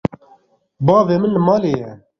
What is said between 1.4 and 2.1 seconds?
malê ye.